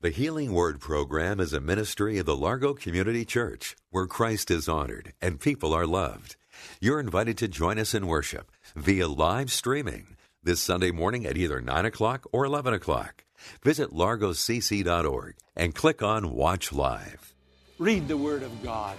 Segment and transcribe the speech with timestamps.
[0.00, 4.68] The Healing Word program is a ministry of the Largo Community Church where Christ is
[4.68, 6.36] honored and people are loved.
[6.80, 11.60] You're invited to join us in worship via live streaming this Sunday morning at either
[11.60, 13.24] 9 o'clock or 11 o'clock.
[13.64, 17.34] Visit largocc.org and click on Watch Live.
[17.80, 18.96] Read the Word of God,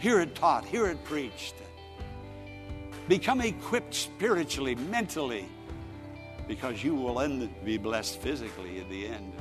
[0.00, 1.54] hear it taught, hear it preached.
[3.06, 5.46] Become equipped spiritually, mentally,
[6.48, 9.32] because you will end be blessed physically at the end.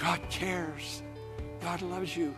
[0.00, 1.02] God cares.
[1.60, 2.34] God loves you.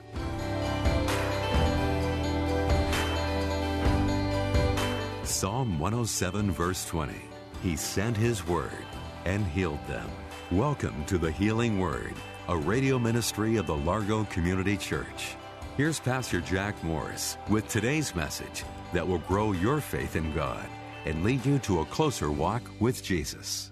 [5.22, 7.14] Psalm 107, verse 20.
[7.62, 8.72] He sent His word
[9.24, 10.10] and healed them.
[10.50, 12.14] Welcome to the Healing Word,
[12.48, 15.36] a radio ministry of the Largo Community Church.
[15.76, 20.66] Here's Pastor Jack Morris with today's message that will grow your faith in God
[21.04, 23.70] and lead you to a closer walk with Jesus.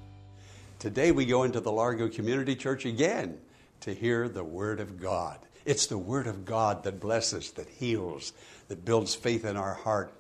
[0.79, 3.37] Today we go into the Largo Community Church again
[3.81, 5.39] to hear the Word of God.
[5.65, 8.33] It's the Word of God that blesses, that heals,
[8.69, 10.13] that builds faith in our heart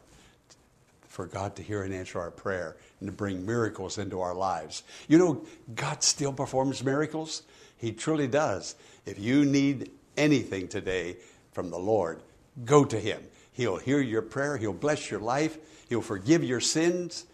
[1.08, 4.82] for God to hear and answer our prayer and to bring miracles into our lives.
[5.08, 5.44] You know,
[5.74, 7.42] God still performs miracles.
[7.76, 8.76] He truly does.
[9.06, 11.16] If you need anything today
[11.52, 12.20] from the Lord,
[12.64, 13.22] go to Him.
[13.52, 17.26] He'll hear your prayer, He'll bless your life, He'll forgive your sins.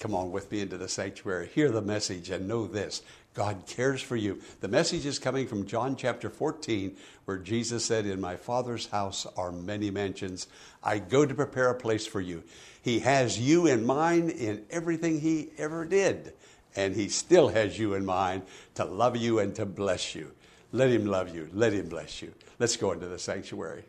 [0.00, 1.48] Come on with me into the sanctuary.
[1.54, 3.02] Hear the message and know this
[3.34, 4.40] God cares for you.
[4.60, 9.26] The message is coming from John chapter 14, where Jesus said, In my Father's house
[9.36, 10.46] are many mansions.
[10.82, 12.44] I go to prepare a place for you.
[12.80, 16.32] He has you in mind in everything He ever did,
[16.76, 18.42] and He still has you in mind
[18.76, 20.30] to love you and to bless you.
[20.70, 22.32] Let Him love you, let Him bless you.
[22.60, 23.84] Let's go into the sanctuary.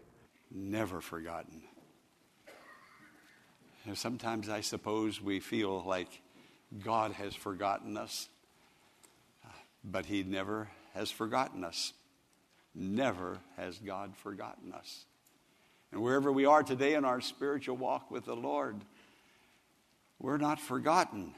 [0.51, 1.61] Never forgotten.
[3.93, 6.21] Sometimes I suppose we feel like
[6.83, 8.29] God has forgotten us,
[9.85, 11.93] but He never has forgotten us.
[12.73, 15.05] Never has God forgotten us.
[15.91, 18.81] And wherever we are today in our spiritual walk with the Lord,
[20.19, 21.33] we're not forgotten.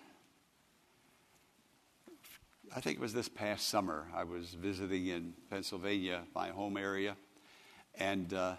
[2.76, 7.16] I think it was this past summer, I was visiting in Pennsylvania, my home area,
[7.96, 8.56] and uh,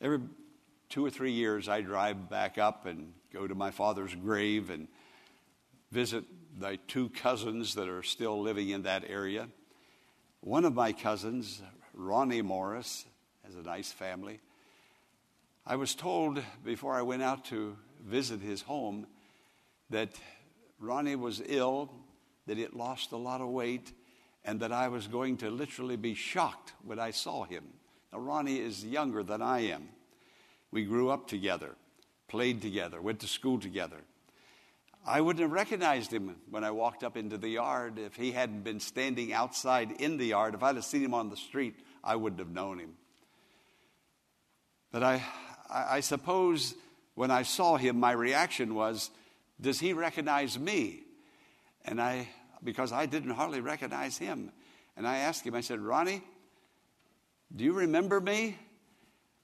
[0.00, 0.20] every
[0.88, 4.88] two or three years, I drive back up and go to my father's grave and
[5.90, 6.24] visit
[6.60, 9.48] my two cousins that are still living in that area.
[10.40, 11.62] One of my cousins,
[11.94, 13.06] Ronnie Morris,
[13.44, 14.40] has a nice family.
[15.66, 17.76] I was told before I went out to
[18.06, 19.06] visit his home
[19.90, 20.10] that
[20.78, 21.90] Ronnie was ill,
[22.46, 23.92] that he had lost a lot of weight,
[24.44, 27.64] and that I was going to literally be shocked when I saw him.
[28.12, 29.88] Now, Ronnie is younger than I am.
[30.70, 31.74] We grew up together,
[32.28, 33.98] played together, went to school together.
[35.06, 38.64] I wouldn't have recognized him when I walked up into the yard if he hadn't
[38.64, 40.54] been standing outside in the yard.
[40.54, 41.74] If I'd have seen him on the street,
[42.04, 42.94] I wouldn't have known him.
[44.92, 45.22] But I,
[45.70, 46.74] I suppose
[47.14, 49.10] when I saw him, my reaction was,
[49.60, 51.00] Does he recognize me?
[51.84, 52.28] And I,
[52.62, 54.52] because I didn't hardly recognize him.
[54.96, 56.22] And I asked him, I said, Ronnie,
[57.54, 58.58] do you remember me?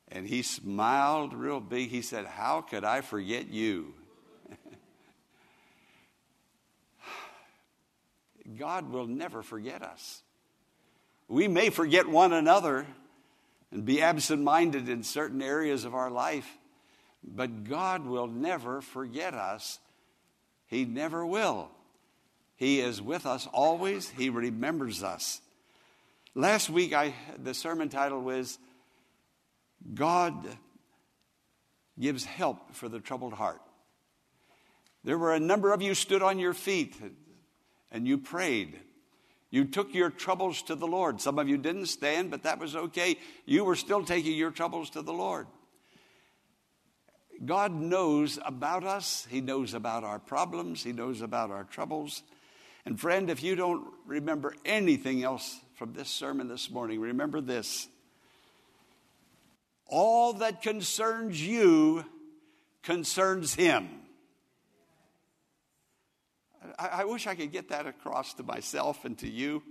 [0.08, 1.88] And he smiled real big.
[1.88, 3.94] He said, How could I forget you?
[8.58, 10.22] God will never forget us.
[11.28, 12.86] We may forget one another
[13.72, 16.48] and be absent minded in certain areas of our life,
[17.24, 19.80] but God will never forget us.
[20.66, 21.70] He never will.
[22.56, 25.40] He is with us always, He remembers us.
[26.34, 28.59] Last week, I, the sermon title was
[29.94, 30.47] God
[31.98, 33.60] gives help for the troubled heart.
[35.03, 36.94] There were a number of you stood on your feet
[37.91, 38.78] and you prayed.
[39.50, 41.21] You took your troubles to the Lord.
[41.21, 43.16] Some of you didn't stand, but that was okay.
[43.44, 45.47] You were still taking your troubles to the Lord.
[47.44, 49.27] God knows about us.
[49.30, 50.83] He knows about our problems.
[50.83, 52.22] He knows about our troubles.
[52.84, 57.88] And friend, if you don't remember anything else from this sermon this morning, remember this
[59.88, 62.04] all that concerns you
[62.83, 63.88] concerns him.
[66.78, 69.62] I, I, wish I could get that across to myself and to you.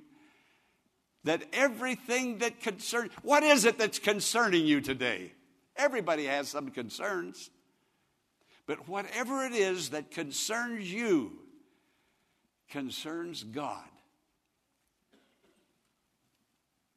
[1.23, 5.31] that everything that concerns, what is it that's concerning you today?
[5.75, 7.49] Everybody has some concerns.
[8.67, 11.33] But whatever it is that concerns you
[12.69, 13.83] concerns God.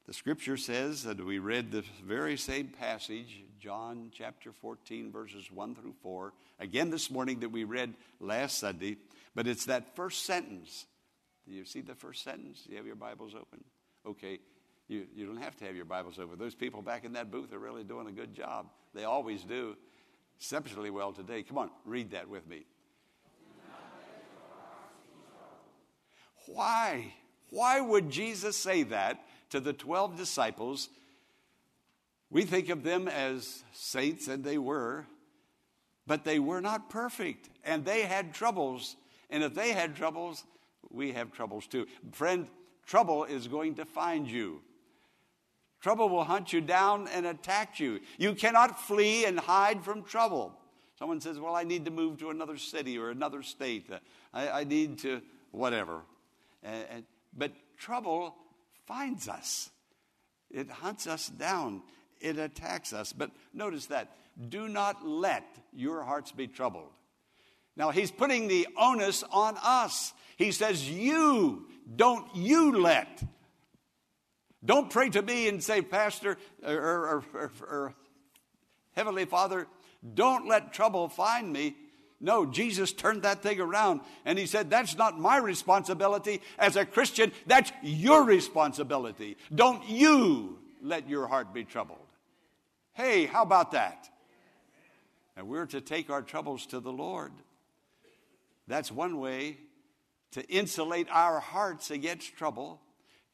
[0.06, 5.74] The scripture says that we read the very same passage, John chapter 14, verses 1
[5.74, 8.96] through 4, again this morning that we read last Sunday,
[9.38, 10.84] but it's that first sentence.
[11.46, 12.64] Do you see the first sentence?
[12.64, 13.62] Do you have your Bibles open?
[14.04, 14.40] Okay,
[14.88, 16.36] you, you don't have to have your Bibles open.
[16.40, 18.66] Those people back in that booth are really doing a good job.
[18.94, 19.76] They always do,
[20.40, 21.44] exceptionally well today.
[21.44, 22.66] Come on, read that with me.
[26.46, 27.14] Why?
[27.50, 30.88] Why would Jesus say that to the 12 disciples?
[32.28, 35.06] We think of them as saints, and they were,
[36.08, 38.96] but they were not perfect, and they had troubles.
[39.30, 40.44] And if they had troubles,
[40.90, 41.86] we have troubles too.
[42.12, 42.46] Friend,
[42.86, 44.62] trouble is going to find you.
[45.80, 48.00] Trouble will hunt you down and attack you.
[48.18, 50.52] You cannot flee and hide from trouble.
[50.98, 53.88] Someone says, Well, I need to move to another city or another state.
[54.34, 55.22] I, I need to,
[55.52, 56.00] whatever.
[56.64, 57.04] And, and,
[57.36, 58.34] but trouble
[58.86, 59.70] finds us,
[60.50, 61.82] it hunts us down,
[62.20, 63.12] it attacks us.
[63.12, 64.16] But notice that
[64.48, 66.90] do not let your hearts be troubled.
[67.78, 70.12] Now, he's putting the onus on us.
[70.36, 73.22] He says, You, don't you let.
[74.64, 76.36] Don't pray to me and say, Pastor
[76.66, 77.94] or, or, or, or
[78.92, 79.68] Heavenly Father,
[80.14, 81.76] don't let trouble find me.
[82.20, 86.84] No, Jesus turned that thing around and he said, That's not my responsibility as a
[86.84, 89.36] Christian, that's your responsibility.
[89.54, 91.98] Don't you let your heart be troubled.
[92.94, 94.08] Hey, how about that?
[95.36, 97.30] And we're to take our troubles to the Lord.
[98.68, 99.58] That's one way
[100.32, 102.80] to insulate our hearts against trouble,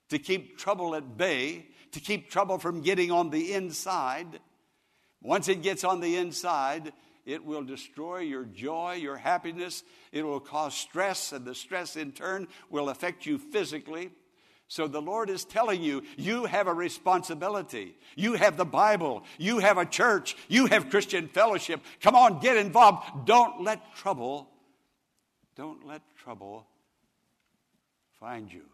[0.09, 4.41] to keep trouble at bay, to keep trouble from getting on the inside.
[5.21, 6.93] Once it gets on the inside,
[7.27, 9.83] it will destroy your joy, your happiness.
[10.13, 14.11] It will cause stress, and the stress in turn will affect you physically.
[14.69, 17.97] So the Lord is telling you, you have a responsibility.
[18.17, 19.25] You have the Bible.
[19.39, 20.37] You have a church.
[20.49, 21.81] You have Christian fellowship.
[22.01, 23.27] Come on, get involved.
[23.27, 24.49] Don't let trouble,
[25.57, 26.67] don't let trouble
[28.21, 28.65] find you.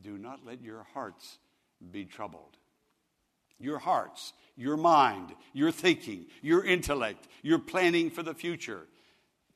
[0.00, 1.38] Do not let your hearts
[1.90, 2.56] be troubled.
[3.58, 8.86] Your hearts your mind, your thinking, your intellect, your planning for the future.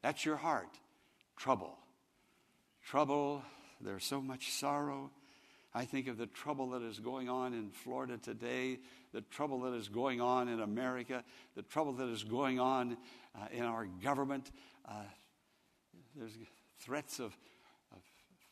[0.01, 0.79] That's your heart.
[1.37, 1.77] Trouble.
[2.83, 3.43] Trouble.
[3.83, 5.11] There's so much sorrow.
[5.75, 8.79] I think of the trouble that is going on in Florida today,
[9.13, 11.23] the trouble that is going on in America,
[11.55, 12.97] the trouble that is going on
[13.35, 14.51] uh, in our government.
[14.89, 15.03] Uh,
[16.17, 16.33] there's
[16.81, 17.37] threats of,
[17.93, 17.99] of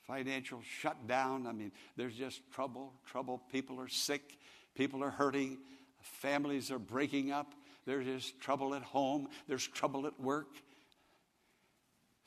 [0.07, 1.47] financial shutdown.
[1.47, 3.43] I mean, there's just trouble, trouble.
[3.51, 4.39] People are sick,
[4.75, 5.59] people are hurting.
[6.03, 7.55] Families are breaking up.
[7.87, 9.29] There's just trouble at home.
[9.47, 10.49] There's trouble at work.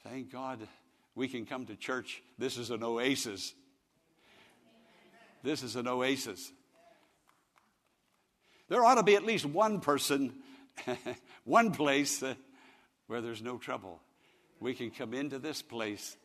[0.03, 0.65] Thank God
[1.13, 2.21] we can come to church.
[2.37, 3.53] This is an oasis.
[5.43, 6.51] This is an oasis.
[8.67, 10.33] There ought to be at least one person,
[11.43, 12.33] one place uh,
[13.07, 14.01] where there's no trouble.
[14.65, 16.17] We can come into this place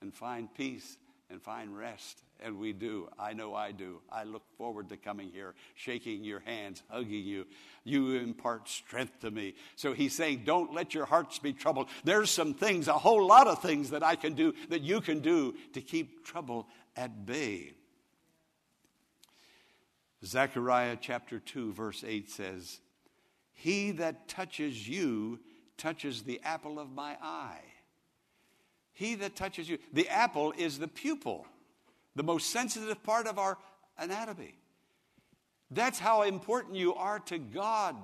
[0.00, 0.96] and find peace
[1.28, 3.08] and find rest and we do.
[3.18, 4.00] I know I do.
[4.12, 7.48] I look forward to coming here, shaking your hands, hugging you.
[7.82, 9.56] You impart strength to me.
[9.74, 11.88] So he's saying, don't let your hearts be troubled.
[12.04, 15.18] There's some things, a whole lot of things that I can do, that you can
[15.18, 17.72] do to keep trouble at bay.
[20.24, 22.78] Zechariah chapter 2, verse 8 says,
[23.52, 25.40] He that touches you
[25.78, 27.62] touches the apple of my eye.
[28.92, 29.78] He that touches you.
[29.92, 31.46] The apple is the pupil
[32.18, 33.56] the most sensitive part of our
[33.96, 34.54] anatomy.
[35.70, 37.94] That's how important you are to God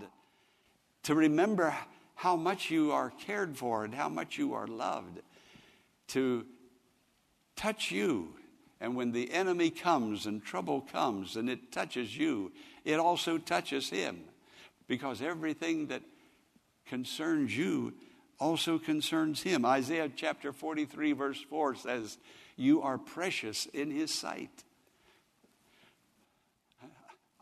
[1.03, 1.75] to remember
[2.15, 5.21] how much you are cared for and how much you are loved,
[6.09, 6.47] to
[7.57, 8.37] touch you.
[8.81, 12.53] And when the enemy comes and trouble comes and it touches you,
[12.85, 14.21] it also touches him
[14.87, 16.03] because everything that
[16.89, 17.95] concerns you
[18.39, 19.65] also concerns him.
[19.65, 22.19] Isaiah chapter 43, verse 4 says,
[22.57, 24.51] you are precious in His sight.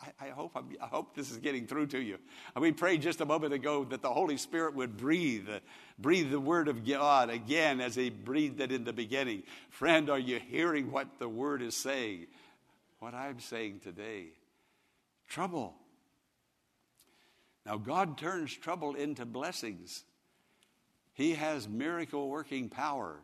[0.00, 2.18] I, I hope, i hope this is getting through to you.
[2.56, 5.48] We prayed just a moment ago that the Holy Spirit would breathe,
[5.98, 9.44] breathe the Word of God again as He breathed it in the beginning.
[9.70, 12.26] Friend, are you hearing what the Word is saying?
[12.98, 14.28] What I'm saying today.
[15.28, 15.74] Trouble.
[17.64, 20.04] Now, God turns trouble into blessings.
[21.12, 23.20] He has miracle working power.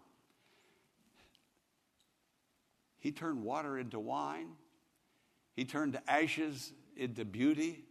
[2.98, 4.50] He turned water into wine.
[5.56, 7.84] He turned ashes into beauty.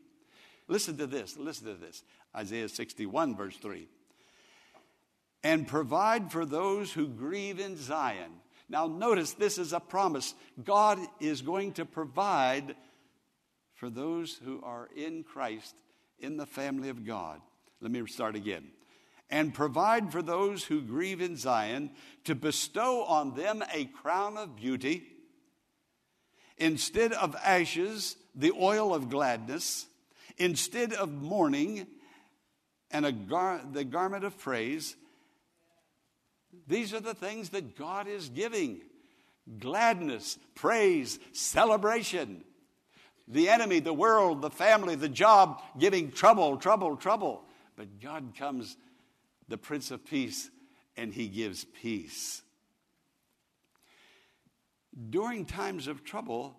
[0.68, 1.38] Listen to this.
[1.38, 2.04] Listen to this.
[2.36, 3.88] Isaiah 61, verse 3.
[5.44, 8.32] And provide for those who grieve in Zion.
[8.70, 10.34] Now, notice this is a promise.
[10.64, 12.76] God is going to provide
[13.76, 15.76] for those who are in Christ
[16.20, 17.42] in the family of God.
[17.82, 18.68] Let me start again.
[19.30, 21.92] And provide for those who grieve in Zion
[22.24, 25.04] to bestow on them a crown of beauty
[26.58, 29.86] instead of ashes, the oil of gladness,
[30.38, 31.88] instead of mourning
[32.90, 34.96] and a gar- the garment of praise.
[36.68, 38.82] These are the things that God is giving
[39.60, 42.44] gladness, praise, celebration.
[43.28, 47.44] The enemy, the world, the family, the job giving trouble, trouble, trouble.
[47.76, 48.78] But God comes,
[49.48, 50.50] the Prince of Peace,
[50.96, 52.42] and He gives peace.
[55.10, 56.58] During times of trouble,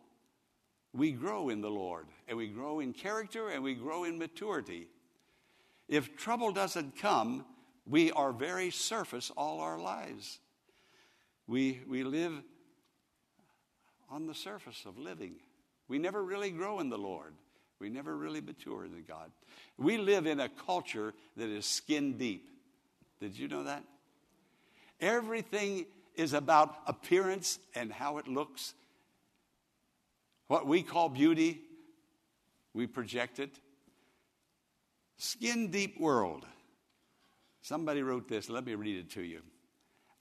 [0.93, 4.89] we grow in the Lord, and we grow in character, and we grow in maturity.
[5.89, 7.45] If trouble doesn't come,
[7.87, 10.39] we are very surface all our lives.
[11.47, 12.43] We, we live
[14.11, 15.37] on the surface of living.
[15.89, 17.35] We never really grow in the Lord.
[17.81, 19.31] We never really mature in God.
[19.77, 22.49] We live in a culture that is skin deep.
[23.21, 23.85] Did you know that?
[25.01, 28.75] Everything is about appearance and how it looks.
[30.49, 31.61] What we call beauty,
[32.75, 33.61] we project it.
[35.17, 36.45] Skin deep world.
[37.63, 39.43] Somebody wrote this, let me read it to you.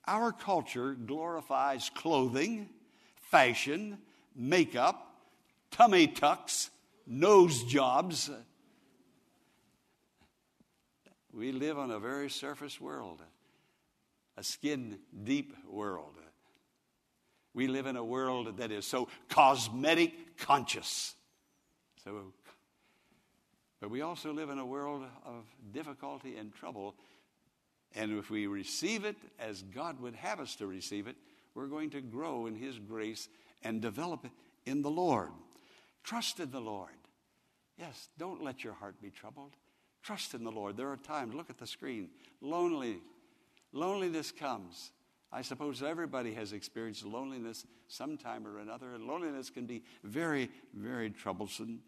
[0.05, 2.69] Our culture glorifies clothing,
[3.15, 3.97] fashion,
[4.35, 5.06] makeup,
[5.77, 6.71] tummy tucks,
[7.05, 8.31] nose jobs.
[11.31, 13.21] We live on a very surface world,
[14.35, 16.15] a skin deep world.
[17.53, 21.15] We live in a world that is so cosmetic conscious.
[22.03, 22.33] So,
[23.79, 26.95] but we also live in a world of difficulty and trouble.
[27.95, 31.17] And if we receive it as God would have us to receive it,
[31.53, 33.29] we're going to grow in His grace
[33.63, 34.25] and develop
[34.65, 35.29] in the Lord.
[36.07, 36.95] Trust in the Lord.
[37.77, 39.51] Yes, don't let your heart be troubled.
[40.01, 40.77] Trust in the Lord.
[40.77, 42.07] There are times, look at the screen,
[42.39, 43.01] lonely.
[43.73, 44.93] Loneliness comes.
[45.33, 51.09] I suppose everybody has experienced loneliness sometime or another, and loneliness can be very, very
[51.09, 51.81] troublesome.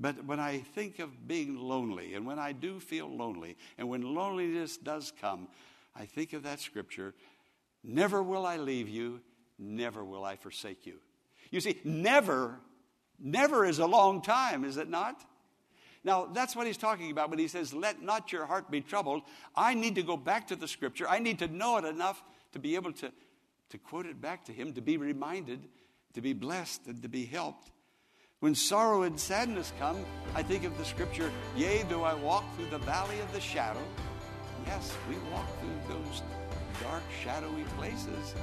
[0.00, 4.02] But when I think of being lonely, and when I do feel lonely, and when
[4.02, 5.46] loneliness does come,
[5.94, 7.14] I think of that scripture
[7.84, 9.20] Never will I leave you,
[9.60, 10.98] never will I forsake you.
[11.52, 12.58] You see, never,
[13.22, 15.24] never is a long time, is it not?
[16.04, 19.22] Now, that's what he's talking about when he says, Let not your heart be troubled.
[19.54, 21.08] I need to go back to the scripture.
[21.08, 23.12] I need to know it enough to be able to,
[23.70, 25.60] to quote it back to him, to be reminded,
[26.14, 27.70] to be blessed, and to be helped.
[28.40, 32.70] When sorrow and sadness come, I think of the scripture, Yea, do I walk through
[32.70, 33.82] the valley of the shadow?
[34.66, 36.22] Yes, we walk through those
[36.82, 38.34] dark, shadowy places.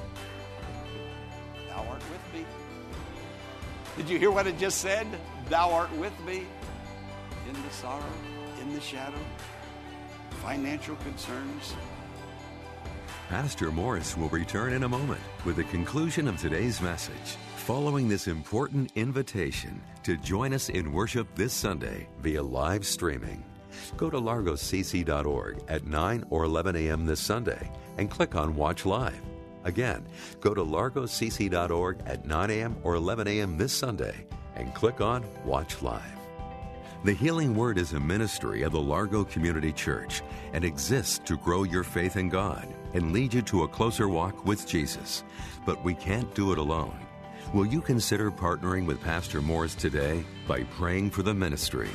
[1.67, 2.45] Thou art with me.
[3.99, 5.05] Did you hear what it just said?
[5.49, 6.47] Thou art with me
[7.45, 8.01] in the sorrow,
[8.61, 9.19] in the shadow,
[10.41, 11.75] financial concerns,
[13.27, 17.35] Pastor Morris will return in a moment with the conclusion of today's message.
[17.57, 23.43] Following this important invitation to join us in worship this Sunday via live streaming,
[23.97, 27.05] go to largocc.org at 9 or 11 a.m.
[27.05, 29.21] this Sunday and click on Watch Live.
[29.69, 30.03] Again,
[30.41, 32.75] go to largocc.org at 9 a.m.
[32.81, 33.55] or 11 a.m.
[33.55, 36.01] this Sunday and click on Watch Live.
[37.03, 40.23] The Healing Word is a ministry of the Largo Community Church
[40.53, 44.43] and exists to grow your faith in God and lead you to a closer walk
[44.43, 45.23] with Jesus.
[45.67, 46.97] But we can't do it alone.
[47.53, 51.91] Will you consider partnering with Pastor Morris today by praying for the ministry?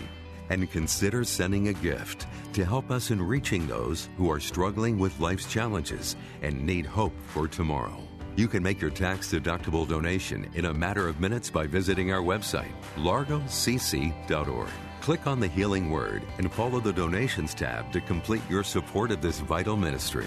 [0.50, 5.18] And consider sending a gift to help us in reaching those who are struggling with
[5.20, 7.96] life's challenges and need hope for tomorrow.
[8.36, 12.20] You can make your tax deductible donation in a matter of minutes by visiting our
[12.20, 14.68] website, largocc.org.
[15.00, 19.20] Click on the Healing Word and follow the Donations tab to complete your support of
[19.20, 20.26] this vital ministry.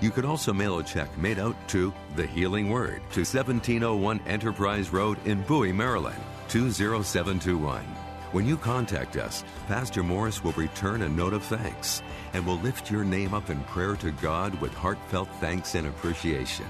[0.00, 4.92] You can also mail a check made out to The Healing Word to 1701 Enterprise
[4.92, 8.03] Road in Bowie, Maryland, 20721.
[8.34, 12.90] When you contact us, Pastor Morris will return a note of thanks and will lift
[12.90, 16.66] your name up in prayer to God with heartfelt thanks and appreciation.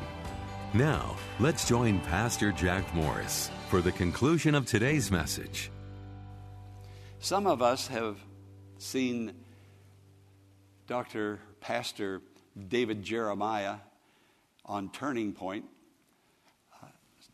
[0.75, 5.71] Now, let's join Pastor Jack Morris for the conclusion of today's message.
[7.21, 8.19] Some of us have
[8.77, 9.33] seen
[10.87, 11.41] Dr.
[11.61, 12.21] Pastor
[12.69, 13.77] David Jeremiah
[14.67, 15.65] on Turning Point
[16.83, 16.89] uh,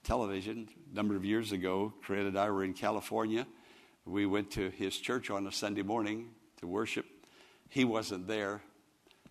[0.05, 3.45] television a number of years ago, Fred and I were in California.
[4.05, 7.07] We went to his church on a Sunday morning to worship.
[7.69, 8.63] He wasn't there.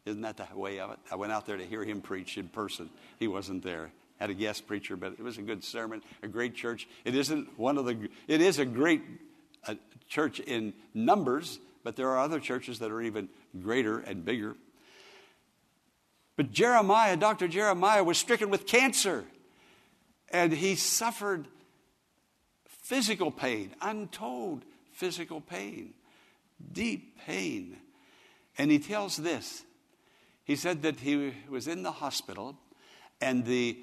[0.06, 1.00] Isn't that the way of it?
[1.12, 2.90] I went out there to hear him preach in person.
[3.20, 3.92] He wasn't there.
[4.20, 6.88] Had a guest preacher, but it was a good sermon, a great church.
[7.06, 9.02] It isn't one of the, it is a great
[9.68, 9.76] uh,
[10.08, 13.30] church in numbers, but there are other churches that are even
[13.62, 14.56] greater and bigger.
[16.36, 17.48] But Jeremiah, Dr.
[17.48, 19.26] Jeremiah, was stricken with cancer,
[20.30, 21.48] and he suffered
[22.90, 25.94] physical pain, untold physical pain,
[26.72, 27.78] deep pain.
[28.58, 29.64] And he tells this
[30.44, 32.58] he said that he was in the hospital
[33.22, 33.78] and the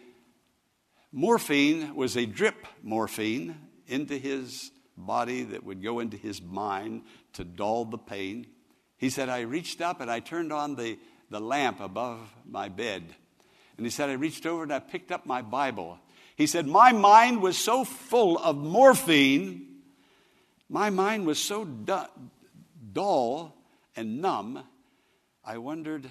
[1.12, 3.54] morphine was a drip morphine
[3.86, 7.02] into his body that would go into his mind
[7.34, 8.44] to dull the pain.
[8.96, 10.98] He said, I reached up and I turned on the,
[11.30, 13.04] the lamp above my bed.
[13.76, 16.00] And he said, I reached over and I picked up my Bible.
[16.36, 19.66] He said, My mind was so full of morphine,
[20.68, 22.08] my mind was so du-
[22.92, 23.56] dull
[23.96, 24.62] and numb,
[25.44, 26.08] I wondered,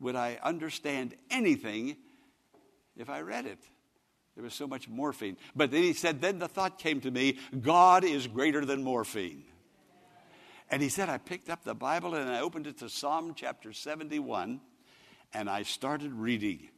[0.00, 1.96] would I understand anything
[2.96, 3.58] if I read it?
[4.34, 5.36] There was so much morphine.
[5.54, 9.44] But then he said, then the thought came to me God is greater than morphine.
[10.70, 13.72] And he said, I picked up the Bible and I opened it to Psalm chapter
[13.72, 14.60] 71
[15.34, 16.68] and I started reading.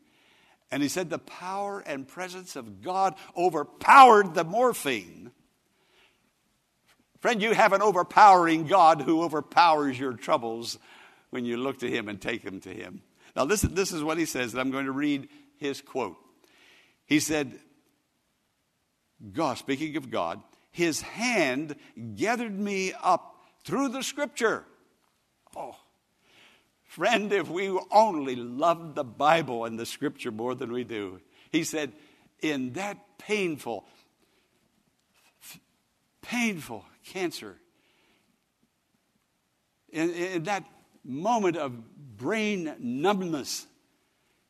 [0.73, 5.31] And he said, the power and presence of God overpowered the morphine.
[7.21, 10.79] Friend, you have an overpowering God who overpowers your troubles
[11.29, 13.03] when you look to him and take them to him.
[13.37, 16.17] Now, this, this is what he says, and I'm going to read his quote.
[17.05, 17.59] He said,
[19.33, 21.77] God, speaking of God, his hand
[22.17, 24.65] gathered me up through the scripture.
[25.55, 25.77] Oh,
[26.93, 31.21] friend, if we only loved the Bible and the scripture more than we do.
[31.51, 31.93] He said,
[32.41, 33.87] in that painful,
[36.21, 37.57] painful cancer,
[39.89, 40.65] in, in that
[41.03, 41.73] moment of
[42.19, 43.67] brain numbness,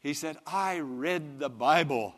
[0.01, 2.13] he said, I read the Bible.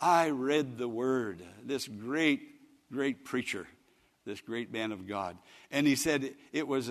[0.00, 1.42] I read the Word.
[1.62, 2.40] This great,
[2.90, 3.66] great preacher,
[4.24, 5.36] this great man of God.
[5.70, 6.90] And he said, it was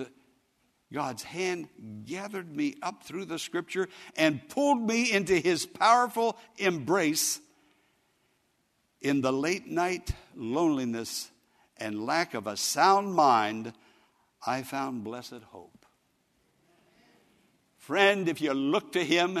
[0.92, 1.68] God's hand
[2.04, 7.40] gathered me up through the Scripture and pulled me into his powerful embrace
[9.00, 11.30] in the late night loneliness
[11.76, 13.72] and lack of a sound mind.
[14.46, 15.84] I found blessed hope.
[17.78, 19.38] Friend, if you look to Him,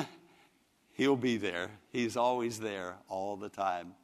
[0.92, 1.70] He'll be there.
[1.90, 3.94] He's always there all the time.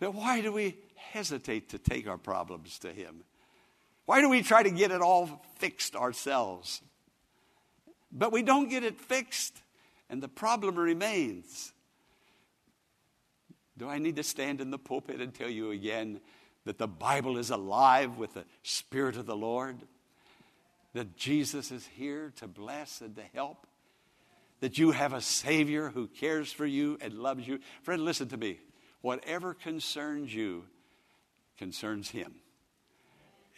[0.00, 3.24] But why do we hesitate to take our problems to Him?
[4.12, 6.82] Why do we try to get it all fixed ourselves?
[8.12, 9.56] But we don't get it fixed,
[10.10, 11.72] and the problem remains.
[13.78, 16.20] Do I need to stand in the pulpit and tell you again
[16.66, 19.78] that the Bible is alive with the Spirit of the Lord?
[20.92, 23.66] that Jesus is here to bless and to help,
[24.60, 27.60] that you have a Savior who cares for you and loves you.
[27.82, 28.58] Friend, listen to me.
[29.00, 30.64] Whatever concerns you
[31.56, 32.34] concerns Him.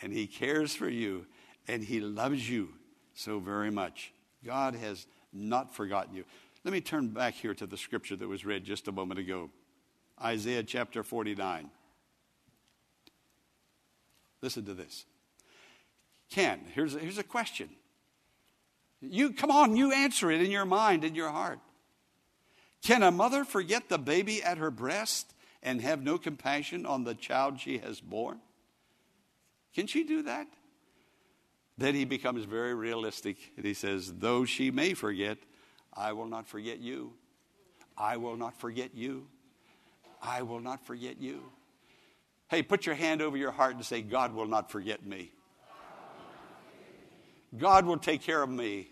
[0.04, 1.24] And He cares for you
[1.66, 2.68] and He loves you
[3.14, 4.12] so very much.
[4.44, 6.24] God has not forgotten you.
[6.62, 9.50] Let me turn back here to the scripture that was read just a moment ago
[10.22, 11.70] Isaiah chapter 49.
[14.42, 15.06] Listen to this.
[16.30, 17.70] Ken, here's a, here's a question.
[19.00, 21.60] You come on, you answer it in your mind, in your heart.
[22.82, 27.14] Can a mother forget the baby at her breast and have no compassion on the
[27.14, 28.40] child she has born?
[29.74, 30.46] Can she do that?
[31.76, 35.38] Then he becomes very realistic and he says, Though she may forget,
[35.92, 37.12] I will not forget you.
[37.96, 39.26] I will not forget you.
[40.22, 41.42] I will not forget you.
[42.48, 45.32] Hey, put your hand over your heart and say, God will not forget me.
[47.56, 48.88] God will take care of me.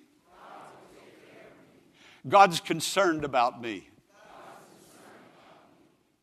[2.29, 3.89] God's concerned about me.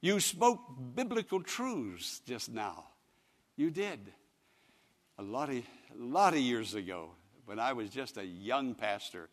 [0.01, 0.61] You spoke
[0.95, 2.85] biblical truths just now.
[3.57, 3.99] You did.
[5.19, 5.63] A lot of, a
[6.01, 7.09] lot of years ago,
[7.43, 9.27] when I was just a young pastor.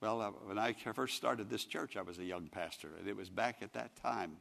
[0.00, 3.16] Well, uh, when I first started this church, I was a young pastor, and it
[3.16, 4.36] was back at that time.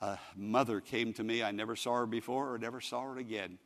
[0.00, 1.42] A mother came to me.
[1.42, 3.58] I never saw her before or never saw her again.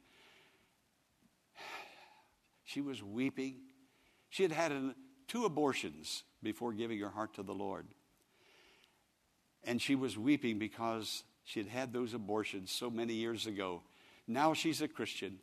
[2.64, 3.57] She was weeping.
[4.30, 4.94] She had had an,
[5.28, 7.87] two abortions before giving her heart to the Lord.
[9.62, 13.83] And she was weeping because she had had those abortions so many years ago.
[14.26, 15.38] Now she's a Christian.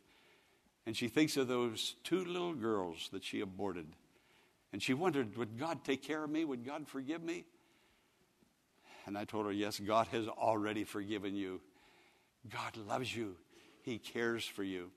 [0.84, 3.86] And she thinks of those two little girls that she aborted.
[4.72, 6.44] And she wondered, would God take care of me?
[6.44, 7.44] Would God forgive me?
[9.06, 11.60] And I told her, Yes, God has already forgiven you.
[12.48, 13.36] God loves you,
[13.82, 14.90] He cares for you.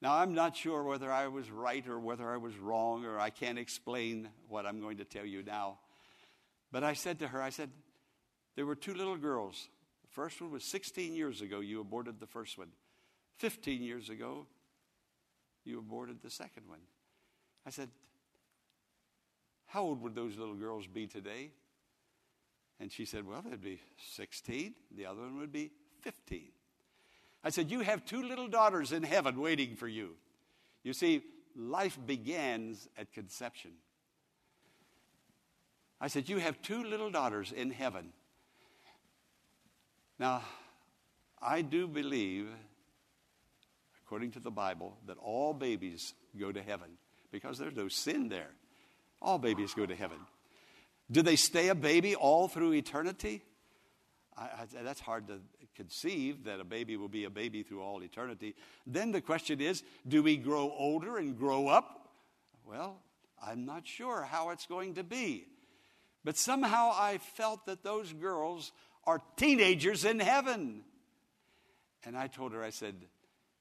[0.00, 3.30] Now, I'm not sure whether I was right or whether I was wrong, or I
[3.30, 5.78] can't explain what I'm going to tell you now.
[6.70, 7.70] But I said to her, I said,
[8.54, 9.68] there were two little girls.
[10.18, 12.72] First one was 16 years ago, you aborted the first one.
[13.36, 14.48] 15 years ago,
[15.64, 16.80] you aborted the second one.
[17.64, 17.88] I said,
[19.66, 21.52] How old would those little girls be today?
[22.80, 24.74] And she said, Well, they'd be 16.
[24.96, 26.48] The other one would be 15.
[27.44, 30.16] I said, You have two little daughters in heaven waiting for you.
[30.82, 31.22] You see,
[31.54, 33.70] life begins at conception.
[36.00, 38.12] I said, You have two little daughters in heaven.
[40.18, 40.42] Now,
[41.40, 42.48] I do believe,
[44.04, 46.88] according to the Bible, that all babies go to heaven
[47.30, 48.50] because there's no sin there.
[49.22, 50.18] All babies go to heaven.
[51.10, 53.42] Do they stay a baby all through eternity?
[54.36, 55.40] I, I, that's hard to
[55.74, 58.54] conceive that a baby will be a baby through all eternity.
[58.86, 62.08] Then the question is do we grow older and grow up?
[62.64, 63.00] Well,
[63.42, 65.46] I'm not sure how it's going to be.
[66.24, 68.72] But somehow I felt that those girls
[69.08, 70.82] are teenagers in heaven.
[72.04, 72.94] And I told her, I said,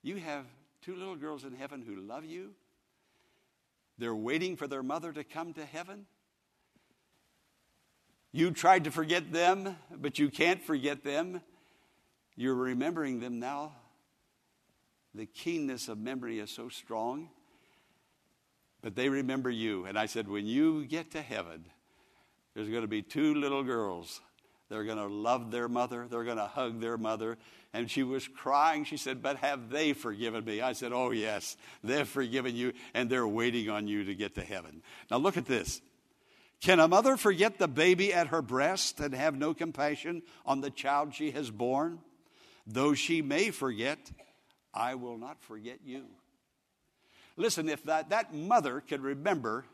[0.04, 0.44] You have
[0.82, 2.52] two little girls in heaven who love you.
[3.98, 6.06] They're waiting for their mother to come to heaven.
[8.34, 11.42] You tried to forget them, but you can't forget them.
[12.36, 13.72] You're remembering them now.
[15.16, 17.30] The keenness of memory is so strong.
[18.82, 19.86] But they remember you.
[19.86, 21.64] And I said, when you get to heaven,
[22.54, 24.20] there's going to be two little girls.
[24.70, 26.08] They're going to love their mother.
[26.10, 27.38] They're going to hug their mother.
[27.74, 28.84] And she was crying.
[28.84, 30.62] She said, But have they forgiven me?
[30.62, 34.42] I said, Oh, yes, they've forgiven you, and they're waiting on you to get to
[34.42, 34.82] heaven.
[35.10, 35.82] Now, look at this.
[36.60, 40.72] Can a mother forget the baby at her breast and have no compassion on the
[40.72, 42.00] child she has born?
[42.66, 44.00] Though she may forget,
[44.74, 46.06] I will not forget you.
[47.38, 49.66] Listen, if that, that mother can remember,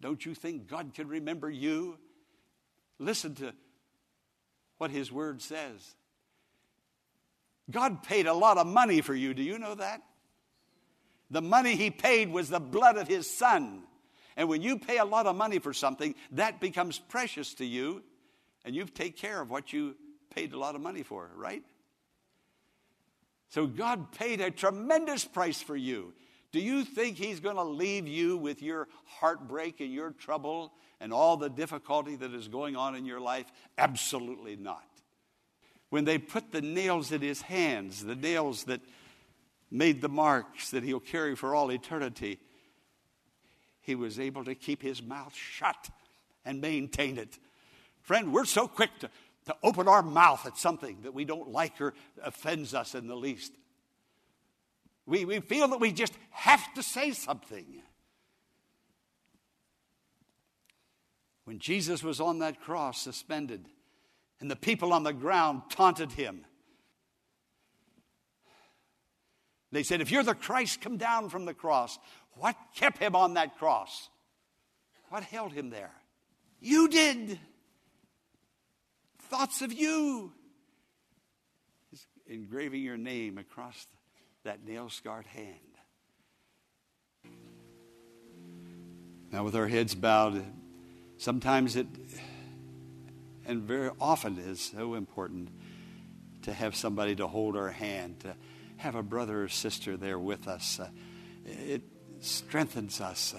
[0.00, 1.96] don't you think God can remember you?
[2.98, 3.54] Listen to
[4.82, 5.94] what His Word says.
[7.70, 9.32] God paid a lot of money for you.
[9.32, 10.02] Do you know that?
[11.30, 13.84] The money He paid was the blood of His Son.
[14.36, 18.02] And when you pay a lot of money for something, that becomes precious to you,
[18.64, 19.94] and you take care of what you
[20.34, 21.62] paid a lot of money for, right?
[23.50, 26.12] So God paid a tremendous price for you.
[26.52, 31.12] Do you think He's going to leave you with your heartbreak and your trouble and
[31.12, 33.46] all the difficulty that is going on in your life?
[33.78, 34.84] Absolutely not.
[35.90, 38.80] When they put the nails in His hands, the nails that
[39.70, 42.38] made the marks that He'll carry for all eternity,
[43.82, 45.90] he was able to keep his mouth shut
[46.44, 47.38] and maintain it.
[48.00, 49.10] Friend, we're so quick to,
[49.46, 53.16] to open our mouth at something that we don't like or offends us in the
[53.16, 53.52] least.
[55.06, 57.82] We, we feel that we just have to say something.
[61.44, 63.66] When Jesus was on that cross, suspended,
[64.40, 66.44] and the people on the ground taunted him,
[69.72, 71.98] they said, If you're the Christ, come down from the cross.
[72.34, 74.08] What kept him on that cross?
[75.08, 75.92] What held him there?
[76.60, 77.38] You did.
[79.18, 80.32] Thoughts of you.
[81.90, 83.86] He's engraving your name across
[84.44, 85.58] that nail scarred hand.
[89.30, 90.44] Now, with our heads bowed,
[91.16, 91.86] sometimes it,
[93.46, 95.48] and very often is so important
[96.42, 98.36] to have somebody to hold our hand, to
[98.76, 100.80] have a brother or sister there with us.
[100.80, 100.88] Uh,
[101.46, 101.82] it
[102.20, 103.34] strengthens us.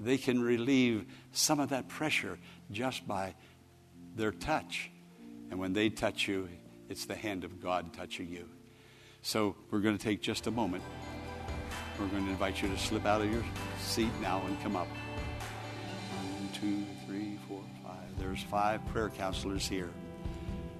[0.00, 2.38] They can relieve some of that pressure
[2.70, 3.34] just by
[4.16, 4.90] their touch.
[5.50, 6.48] And when they touch you,
[6.88, 8.48] it's the hand of God touching you.
[9.28, 10.82] So we're going to take just a moment.
[12.00, 13.44] We're going to invite you to slip out of your
[13.78, 14.86] seat now and come up.
[14.86, 18.18] One, two, three, four, five.
[18.18, 19.90] There's five prayer counselors here.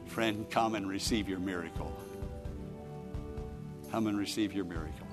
[0.06, 1.94] Friend, come and receive your miracle.
[3.90, 5.06] Come and receive your miracle.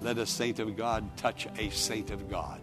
[0.00, 2.62] Let a saint of God touch a saint of God.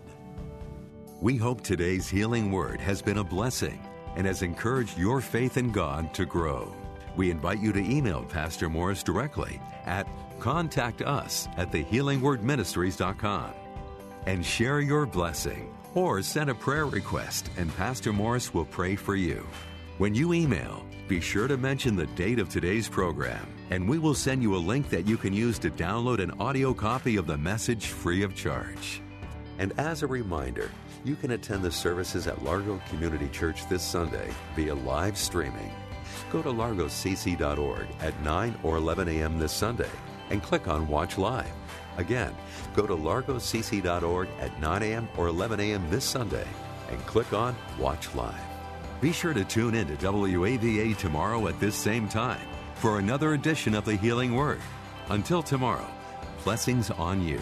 [1.21, 3.79] We hope today's healing word has been a blessing
[4.15, 6.73] and has encouraged your faith in God to grow.
[7.15, 10.07] We invite you to email Pastor Morris directly at
[10.39, 13.53] contact us at thehealingwordministries.com
[14.25, 19.15] and share your blessing or send a prayer request and Pastor Morris will pray for
[19.15, 19.45] you.
[19.99, 24.15] When you email, be sure to mention the date of today's program, and we will
[24.15, 27.37] send you a link that you can use to download an audio copy of the
[27.37, 29.01] message free of charge.
[29.59, 30.71] And as a reminder,
[31.03, 35.71] you can attend the services at Largo Community Church this Sunday via live streaming.
[36.31, 39.39] Go to largocc.org at 9 or 11 a.m.
[39.39, 39.89] this Sunday
[40.29, 41.51] and click on Watch Live.
[41.97, 42.35] Again,
[42.73, 45.07] go to largocc.org at 9 a.m.
[45.17, 45.89] or 11 a.m.
[45.89, 46.47] this Sunday
[46.89, 48.33] and click on Watch Live.
[49.01, 53.75] Be sure to tune in to WAVA tomorrow at this same time for another edition
[53.75, 54.61] of the Healing Word.
[55.09, 55.89] Until tomorrow,
[56.43, 57.41] blessings on you.